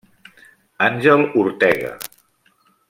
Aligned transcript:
Àngel 0.85 1.21
Ortega. 1.43 1.95